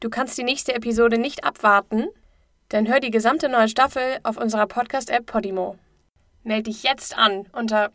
[0.00, 2.06] Du kannst die nächste Episode nicht abwarten?
[2.68, 5.76] Dann hör die gesamte neue Staffel auf unserer Podcast-App Podimo.
[6.44, 7.90] Meld dich jetzt an unter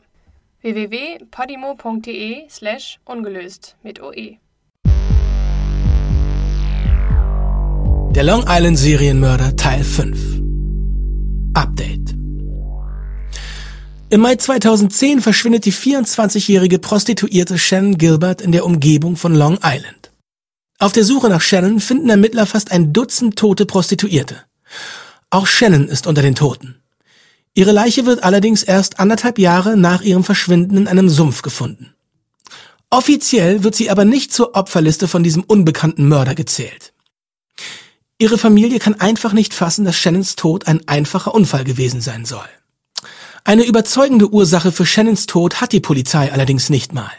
[0.62, 4.38] www.podimo.de slash ungelöst mit OE.
[8.14, 10.42] Der Long Island Serienmörder Teil 5
[11.54, 12.16] Update
[14.10, 20.03] Im Mai 2010 verschwindet die 24-jährige Prostituierte Shannon Gilbert in der Umgebung von Long Island.
[20.84, 24.44] Auf der Suche nach Shannon finden Ermittler fast ein Dutzend tote Prostituierte.
[25.30, 26.76] Auch Shannon ist unter den Toten.
[27.54, 31.94] Ihre Leiche wird allerdings erst anderthalb Jahre nach ihrem Verschwinden in einem Sumpf gefunden.
[32.90, 36.92] Offiziell wird sie aber nicht zur Opferliste von diesem unbekannten Mörder gezählt.
[38.18, 42.50] Ihre Familie kann einfach nicht fassen, dass Shannons Tod ein einfacher Unfall gewesen sein soll.
[43.46, 47.14] Eine überzeugende Ursache für Shannons Tod hat die Polizei allerdings nicht mal.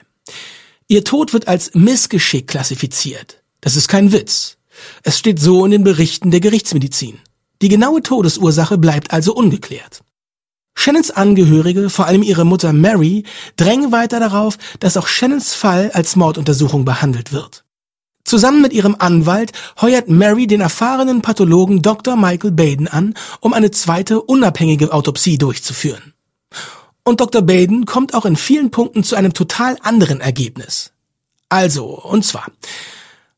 [0.87, 3.41] Ihr Tod wird als Missgeschick klassifiziert.
[3.65, 4.59] Das ist kein Witz.
[5.05, 7.19] Es steht so in den Berichten der Gerichtsmedizin.
[7.63, 10.03] Die genaue Todesursache bleibt also ungeklärt.
[10.75, 13.25] Shannons Angehörige, vor allem ihre Mutter Mary,
[13.57, 17.65] drängen weiter darauf, dass auch Shannons Fall als Morduntersuchung behandelt wird.
[18.25, 22.17] Zusammen mit ihrem Anwalt heuert Mary den erfahrenen Pathologen Dr.
[22.17, 26.13] Michael Baden an, um eine zweite unabhängige Autopsie durchzuführen.
[27.03, 27.41] Und Dr.
[27.41, 30.93] Baden kommt auch in vielen Punkten zu einem total anderen Ergebnis.
[31.49, 32.49] Also, und zwar,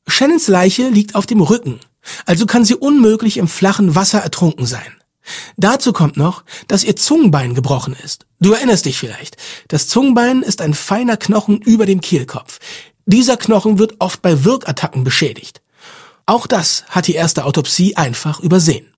[0.09, 1.81] Shannons Leiche liegt auf dem Rücken,
[2.25, 4.97] also kann sie unmöglich im flachen Wasser ertrunken sein.
[5.57, 8.27] Dazu kommt noch, dass ihr Zungenbein gebrochen ist.
[8.41, 9.37] Du erinnerst dich vielleicht.
[9.69, 12.61] Das Zungenbein ist ein feiner Knochen über dem Kehlkopf.
[13.07, 15.63] Dieser Knochen wird oft bei Wirkattacken beschädigt.
[16.27, 18.93] Auch das hat die erste Autopsie einfach übersehen.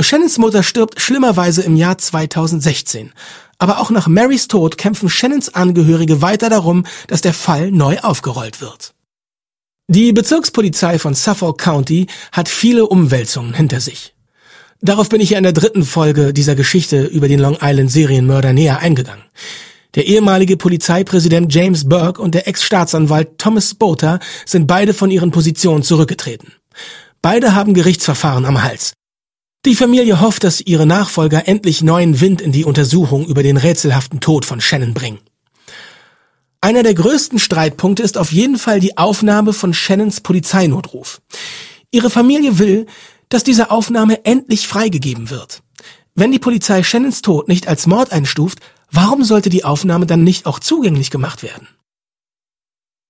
[0.00, 3.12] Shannons Mutter stirbt schlimmerweise im Jahr 2016.
[3.58, 8.60] Aber auch nach Marys Tod kämpfen Shannons Angehörige weiter darum, dass der Fall neu aufgerollt
[8.60, 8.94] wird.
[9.90, 14.14] Die Bezirkspolizei von Suffolk County hat viele Umwälzungen hinter sich.
[14.82, 18.52] Darauf bin ich ja in der dritten Folge dieser Geschichte über den Long Island Serienmörder
[18.52, 19.24] näher eingegangen.
[19.94, 25.82] Der ehemalige Polizeipräsident James Burke und der Ex-Staatsanwalt Thomas Botha sind beide von ihren Positionen
[25.82, 26.52] zurückgetreten.
[27.22, 28.92] Beide haben Gerichtsverfahren am Hals.
[29.64, 34.20] Die Familie hofft, dass ihre Nachfolger endlich neuen Wind in die Untersuchung über den rätselhaften
[34.20, 35.18] Tod von Shannon bringen.
[36.60, 41.20] Einer der größten Streitpunkte ist auf jeden Fall die Aufnahme von Shannons Polizeinotruf.
[41.90, 42.86] Ihre Familie will,
[43.28, 45.62] dass diese Aufnahme endlich freigegeben wird.
[46.14, 48.60] Wenn die Polizei Shannons Tod nicht als Mord einstuft,
[48.90, 51.68] Warum sollte die Aufnahme dann nicht auch zugänglich gemacht werden?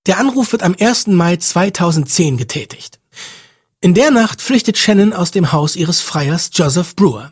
[0.07, 1.07] Der Anruf wird am 1.
[1.07, 2.99] Mai 2010 getätigt.
[3.81, 7.31] In der Nacht flüchtet Shannon aus dem Haus ihres Freiers Joseph Brewer.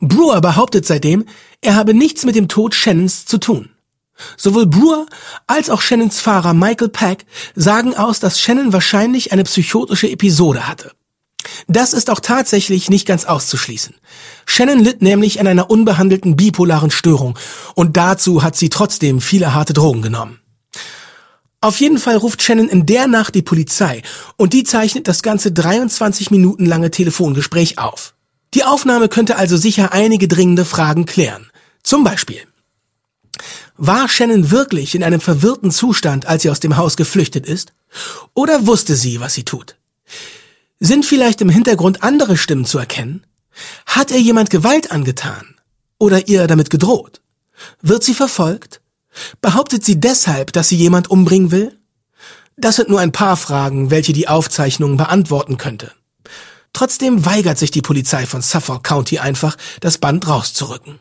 [0.00, 1.26] Brewer behauptet seitdem,
[1.60, 3.70] er habe nichts mit dem Tod Shannons zu tun.
[4.36, 5.06] Sowohl Brewer
[5.46, 10.92] als auch Shannons Fahrer Michael Pack sagen aus, dass Shannon wahrscheinlich eine psychotische Episode hatte.
[11.66, 13.94] Das ist auch tatsächlich nicht ganz auszuschließen.
[14.46, 17.38] Shannon litt nämlich an einer unbehandelten bipolaren Störung
[17.74, 20.40] und dazu hat sie trotzdem viele harte Drogen genommen.
[21.60, 24.02] Auf jeden Fall ruft Shannon in der Nacht die Polizei
[24.36, 28.14] und die zeichnet das ganze 23 Minuten lange Telefongespräch auf.
[28.52, 31.50] Die Aufnahme könnte also sicher einige dringende Fragen klären.
[31.82, 32.42] Zum Beispiel.
[33.76, 37.72] War Shannon wirklich in einem verwirrten Zustand, als sie aus dem Haus geflüchtet ist?
[38.32, 39.76] Oder wusste sie, was sie tut?
[40.78, 43.24] Sind vielleicht im Hintergrund andere Stimmen zu erkennen?
[43.86, 45.56] Hat ihr jemand Gewalt angetan?
[45.98, 47.20] Oder ihr damit gedroht?
[47.82, 48.80] Wird sie verfolgt?
[49.40, 51.78] Behauptet sie deshalb, dass sie jemand umbringen will?
[52.56, 55.92] Das sind nur ein paar Fragen, welche die Aufzeichnung beantworten könnte.
[56.72, 60.98] Trotzdem weigert sich die Polizei von Suffolk County einfach, das Band rauszurücken.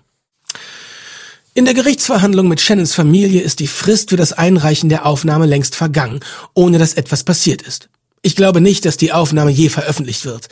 [1.55, 5.75] In der Gerichtsverhandlung mit Shannons Familie ist die Frist für das Einreichen der Aufnahme längst
[5.75, 6.21] vergangen,
[6.55, 7.89] ohne dass etwas passiert ist.
[8.23, 10.47] Ich glaube nicht, dass die Aufnahme je veröffentlicht wird.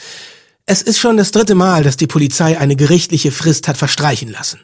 [0.68, 4.60] Es ist schon das dritte Mal, dass die Polizei eine gerichtliche Frist hat verstreichen lassen.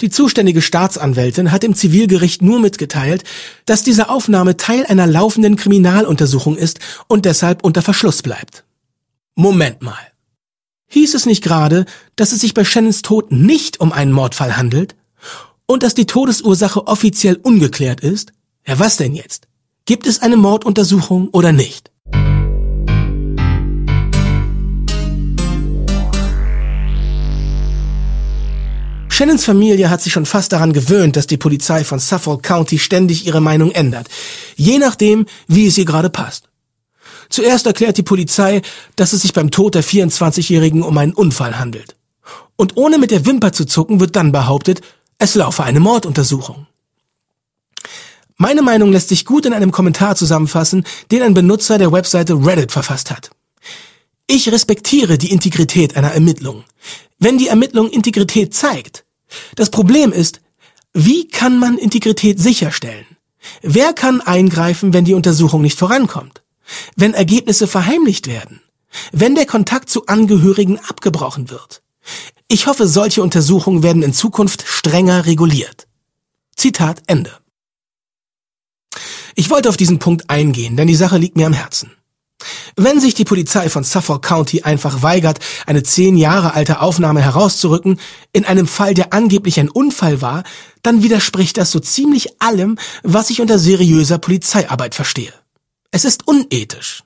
[0.00, 3.24] Die zuständige Staatsanwältin hat dem Zivilgericht nur mitgeteilt,
[3.64, 8.62] dass diese Aufnahme Teil einer laufenden Kriminaluntersuchung ist und deshalb unter Verschluss bleibt.
[9.34, 10.12] Moment mal.
[10.88, 11.84] Hieß es nicht gerade,
[12.14, 14.94] dass es sich bei Shannons Tod nicht um einen Mordfall handelt?
[15.66, 18.32] Und dass die Todesursache offiziell ungeklärt ist?
[18.66, 19.48] Ja, was denn jetzt?
[19.84, 21.90] Gibt es eine Morduntersuchung oder nicht?
[29.16, 33.26] Shannons Familie hat sich schon fast daran gewöhnt, dass die Polizei von Suffolk County ständig
[33.26, 34.08] ihre Meinung ändert,
[34.56, 36.50] je nachdem, wie es ihr gerade passt.
[37.30, 38.60] Zuerst erklärt die Polizei,
[38.94, 41.96] dass es sich beim Tod der 24-Jährigen um einen Unfall handelt.
[42.56, 44.82] Und ohne mit der Wimper zu zucken, wird dann behauptet,
[45.18, 46.66] es laufe eine Morduntersuchung.
[48.36, 52.70] Meine Meinung lässt sich gut in einem Kommentar zusammenfassen, den ein Benutzer der Webseite Reddit
[52.70, 53.30] verfasst hat.
[54.26, 56.64] Ich respektiere die Integrität einer Ermittlung,
[57.18, 59.04] wenn die Ermittlung Integrität zeigt.
[59.54, 60.40] Das Problem ist,
[60.92, 63.06] wie kann man Integrität sicherstellen?
[63.62, 66.42] Wer kann eingreifen, wenn die Untersuchung nicht vorankommt?
[66.96, 68.60] Wenn Ergebnisse verheimlicht werden?
[69.12, 71.82] Wenn der Kontakt zu Angehörigen abgebrochen wird?
[72.48, 75.88] Ich hoffe, solche Untersuchungen werden in Zukunft strenger reguliert.
[76.54, 77.32] Zitat Ende.
[79.34, 81.90] Ich wollte auf diesen Punkt eingehen, denn die Sache liegt mir am Herzen.
[82.76, 87.98] Wenn sich die Polizei von Suffolk County einfach weigert, eine zehn Jahre alte Aufnahme herauszurücken,
[88.32, 90.44] in einem Fall, der angeblich ein Unfall war,
[90.82, 95.32] dann widerspricht das so ziemlich allem, was ich unter seriöser Polizeiarbeit verstehe.
[95.90, 97.02] Es ist unethisch.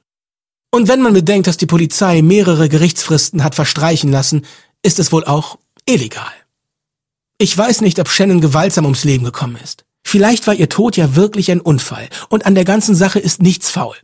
[0.72, 4.46] Und wenn man bedenkt, dass die Polizei mehrere Gerichtsfristen hat verstreichen lassen,
[4.82, 6.32] ist es wohl auch illegal.
[7.38, 9.84] Ich weiß nicht, ob Shannon gewaltsam ums Leben gekommen ist.
[10.02, 13.70] Vielleicht war ihr Tod ja wirklich ein Unfall und an der ganzen Sache ist nichts
[13.70, 13.96] faul.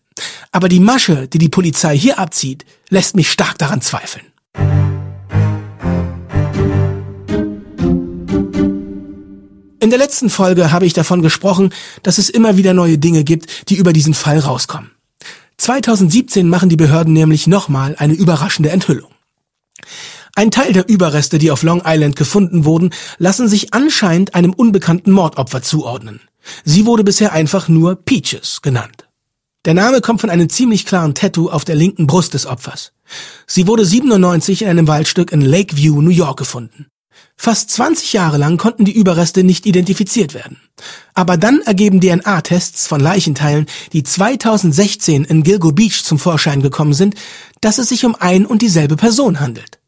[0.52, 4.26] Aber die Masche, die die Polizei hier abzieht, lässt mich stark daran zweifeln.
[9.80, 11.72] In der letzten Folge habe ich davon gesprochen,
[12.02, 14.90] dass es immer wieder neue Dinge gibt, die über diesen Fall rauskommen.
[15.58, 19.10] 2017 machen die Behörden nämlich nochmal eine überraschende Enthüllung.
[20.38, 25.10] Ein Teil der Überreste, die auf Long Island gefunden wurden, lassen sich anscheinend einem unbekannten
[25.10, 26.20] Mordopfer zuordnen.
[26.62, 29.08] Sie wurde bisher einfach nur Peaches genannt.
[29.64, 32.92] Der Name kommt von einem ziemlich klaren Tattoo auf der linken Brust des Opfers.
[33.46, 36.88] Sie wurde 97 in einem Waldstück in Lakeview, New York gefunden.
[37.34, 40.60] Fast 20 Jahre lang konnten die Überreste nicht identifiziert werden.
[41.14, 47.14] Aber dann ergeben DNA-Tests von Leichenteilen, die 2016 in Gilgo Beach zum Vorschein gekommen sind,
[47.62, 49.78] dass es sich um ein und dieselbe Person handelt.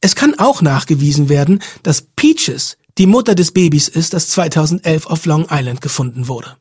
[0.00, 5.26] Es kann auch nachgewiesen werden, dass Peaches die Mutter des Babys ist, das 2011 auf
[5.26, 6.56] Long Island gefunden wurde.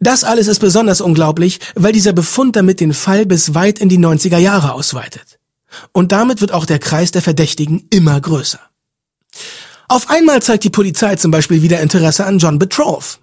[0.00, 3.98] Das alles ist besonders unglaublich, weil dieser Befund damit den Fall bis weit in die
[3.98, 5.38] 90er Jahre ausweitet.
[5.92, 8.60] Und damit wird auch der Kreis der Verdächtigen immer größer.
[9.88, 13.20] Auf einmal zeigt die Polizei zum Beispiel wieder Interesse an John Betroff.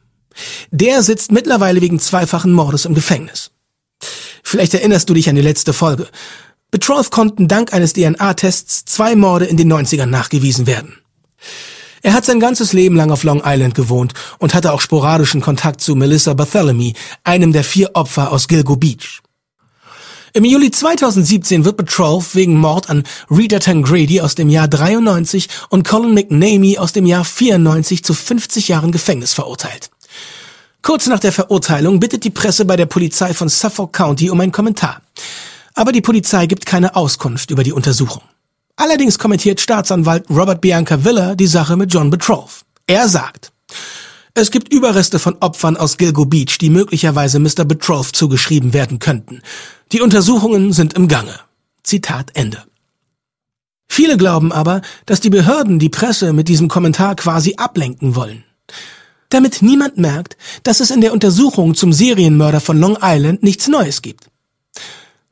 [0.72, 3.52] Der sitzt mittlerweile wegen zweifachen Mordes im Gefängnis.
[4.44, 6.08] Vielleicht erinnerst du dich an die letzte Folge.
[6.72, 10.98] Betroff konnten dank eines DNA-Tests zwei Morde in den 90ern nachgewiesen werden.
[12.02, 15.82] Er hat sein ganzes Leben lang auf Long Island gewohnt und hatte auch sporadischen Kontakt
[15.82, 16.94] zu Melissa Bartholomew,
[17.26, 19.22] einem der vier Opfer aus Gilgo Beach.
[20.34, 25.86] Im Juli 2017 wird Betroff wegen Mord an Rita Tangrady aus dem Jahr 93 und
[25.86, 29.92] Colin McNamee aus dem Jahr 94 zu 50 Jahren Gefängnis verurteilt.
[30.82, 34.54] Kurz nach der Verurteilung bittet die Presse bei der Polizei von Suffolk County um einen
[34.54, 35.02] Kommentar.
[35.74, 38.24] Aber die Polizei gibt keine Auskunft über die Untersuchung.
[38.76, 42.66] Allerdings kommentiert Staatsanwalt Robert Bianca Villa die Sache mit John Betroff.
[42.88, 43.52] Er sagt,
[44.34, 47.66] es gibt Überreste von Opfern aus Gilgo Beach, die möglicherweise Mr.
[47.66, 49.42] Betroff zugeschrieben werden könnten.
[49.92, 51.38] Die Untersuchungen sind im Gange.
[51.84, 52.64] Zitat Ende.
[53.90, 58.46] Viele glauben aber, dass die Behörden die Presse mit diesem Kommentar quasi ablenken wollen.
[59.28, 64.02] Damit niemand merkt, dass es in der Untersuchung zum Serienmörder von Long Island nichts Neues
[64.02, 64.31] gibt.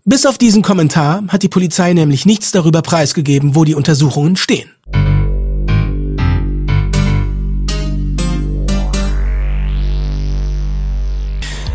[0.06, 4.70] Bis auf diesen Kommentar hat die Polizei nämlich nichts darüber preisgegeben, wo die Untersuchungen stehen.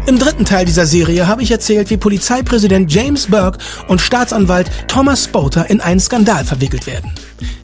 [0.06, 5.24] Im dritten Teil dieser Serie habe ich erzählt, wie Polizeipräsident James Burke und Staatsanwalt Thomas
[5.24, 7.12] Spoter in einen Skandal verwickelt werden.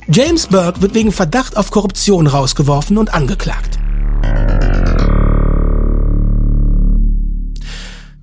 [0.08, 3.79] James Burke wird wegen Verdacht auf Korruption rausgeworfen und angeklagt.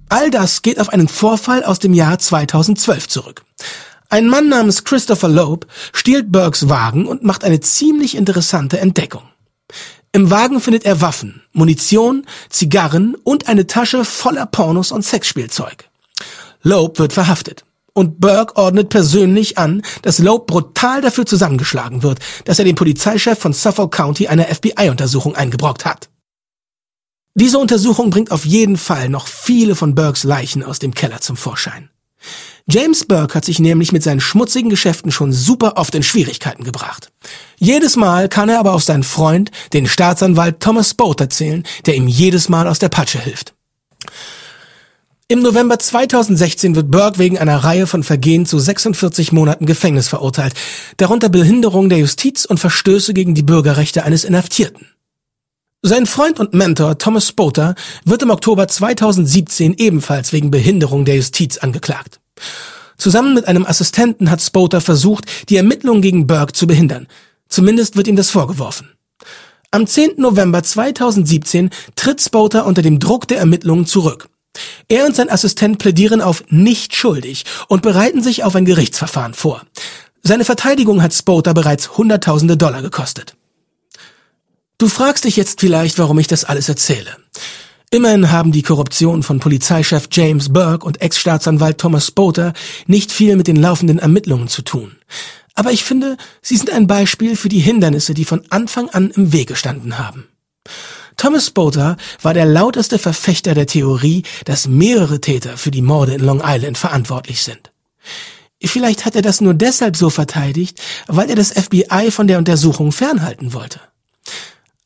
[0.10, 3.44] All das geht auf einen Vorfall aus dem Jahr 2012 zurück.
[4.10, 9.24] Ein Mann namens Christopher Loeb stiehlt Burkes Wagen und macht eine ziemlich interessante Entdeckung.
[10.14, 15.90] Im Wagen findet er Waffen, Munition, Zigarren und eine Tasche voller Pornos und Sexspielzeug.
[16.64, 17.66] Loeb wird verhaftet.
[17.92, 23.40] Und Burke ordnet persönlich an, dass Loeb brutal dafür zusammengeschlagen wird, dass er den Polizeichef
[23.40, 26.08] von Suffolk County einer FBI-Untersuchung eingebrockt hat.
[27.40, 31.38] Diese Untersuchung bringt auf jeden Fall noch viele von Burkes Leichen aus dem Keller zum
[31.38, 31.92] Vorschein.
[32.68, 37.12] James Burke hat sich nämlich mit seinen schmutzigen Geschäften schon super oft in Schwierigkeiten gebracht.
[37.60, 42.08] Jedes Mal kann er aber auf seinen Freund, den Staatsanwalt Thomas Boat erzählen, der ihm
[42.08, 43.54] jedes Mal aus der Patsche hilft.
[45.28, 50.56] Im November 2016 wird Burke wegen einer Reihe von Vergehen zu 46 Monaten Gefängnis verurteilt,
[50.98, 54.88] darunter Behinderung der Justiz und Verstöße gegen die Bürgerrechte eines Inhaftierten.
[55.84, 61.60] Sein Freund und Mentor Thomas Spoter wird im Oktober 2017 ebenfalls wegen Behinderung der Justiz
[61.60, 62.20] angeklagt.
[62.98, 67.08] Zusammen mit einem Assistenten hat Spoter versucht, die Ermittlungen gegen Burke zu behindern.
[67.48, 68.90] Zumindest wird ihm das vorgeworfen.
[69.70, 70.14] Am 10.
[70.18, 74.30] November 2017 tritt Spoter unter dem Druck der Ermittlungen zurück.
[74.88, 79.62] Er und sein Assistent plädieren auf nicht schuldig und bereiten sich auf ein Gerichtsverfahren vor.
[80.24, 83.36] Seine Verteidigung hat Spoter bereits Hunderttausende Dollar gekostet.
[84.80, 87.18] Du fragst dich jetzt vielleicht, warum ich das alles erzähle.
[87.90, 92.54] Immerhin haben die Korruption von Polizeichef James Burke und Ex-Staatsanwalt Thomas Spoter
[92.86, 94.98] nicht viel mit den laufenden Ermittlungen zu tun.
[95.56, 99.32] Aber ich finde, sie sind ein Beispiel für die Hindernisse, die von Anfang an im
[99.32, 100.28] Wege gestanden haben.
[101.16, 106.22] Thomas Spoter war der lauteste Verfechter der Theorie, dass mehrere Täter für die Morde in
[106.22, 107.72] Long Island verantwortlich sind.
[108.64, 112.92] Vielleicht hat er das nur deshalb so verteidigt, weil er das FBI von der Untersuchung
[112.92, 113.80] fernhalten wollte.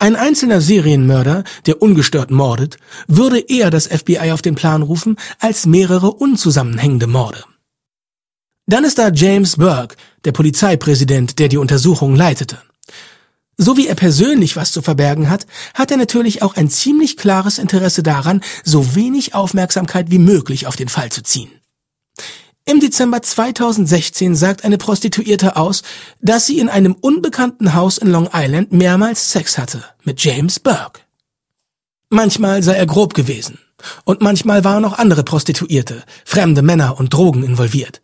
[0.01, 2.77] Ein einzelner Serienmörder, der ungestört mordet,
[3.07, 7.43] würde eher das FBI auf den Plan rufen als mehrere unzusammenhängende Morde.
[8.65, 12.57] Dann ist da James Burke, der Polizeipräsident, der die Untersuchung leitete.
[13.57, 17.59] So wie er persönlich was zu verbergen hat, hat er natürlich auch ein ziemlich klares
[17.59, 21.60] Interesse daran, so wenig Aufmerksamkeit wie möglich auf den Fall zu ziehen.
[22.65, 25.81] Im Dezember 2016 sagt eine Prostituierte aus,
[26.21, 31.01] dass sie in einem unbekannten Haus in Long Island mehrmals Sex hatte mit James Burke.
[32.09, 33.57] Manchmal sei er grob gewesen
[34.05, 38.01] und manchmal waren auch andere Prostituierte, fremde Männer und Drogen involviert.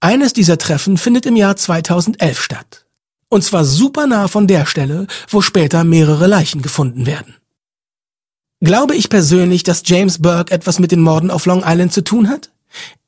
[0.00, 2.86] Eines dieser Treffen findet im Jahr 2011 statt.
[3.28, 7.36] Und zwar super nah von der Stelle, wo später mehrere Leichen gefunden werden.
[8.60, 12.28] Glaube ich persönlich, dass James Burke etwas mit den Morden auf Long Island zu tun
[12.28, 12.50] hat?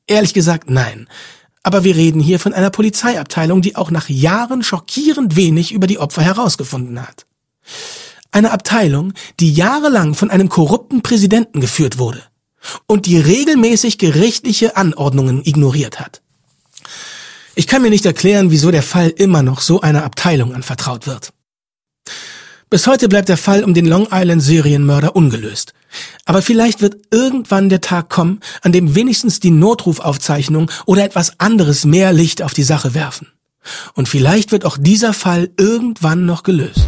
[0.07, 1.07] Ehrlich gesagt, nein.
[1.63, 5.99] Aber wir reden hier von einer Polizeiabteilung, die auch nach Jahren schockierend wenig über die
[5.99, 7.25] Opfer herausgefunden hat.
[8.31, 12.23] Eine Abteilung, die jahrelang von einem korrupten Präsidenten geführt wurde
[12.85, 16.21] und die regelmäßig gerichtliche Anordnungen ignoriert hat.
[17.55, 21.33] Ich kann mir nicht erklären, wieso der Fall immer noch so einer Abteilung anvertraut wird.
[22.69, 25.73] Bis heute bleibt der Fall um den Long Island Serienmörder ungelöst.
[26.25, 31.85] Aber vielleicht wird irgendwann der Tag kommen, an dem wenigstens die Notrufaufzeichnung oder etwas anderes
[31.85, 33.31] mehr Licht auf die Sache werfen.
[33.93, 36.85] Und vielleicht wird auch dieser Fall irgendwann noch gelöst.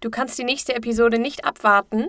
[0.00, 2.06] Du kannst die nächste Episode nicht abwarten?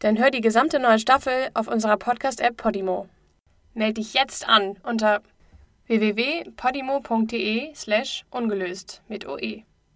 [0.00, 3.08] Dann hör die gesamte neue Staffel auf unserer Podcast-App Podimo.
[3.74, 5.22] Meld dich jetzt an unter
[5.90, 9.64] www.podimo.de slash ungelöst mit OE.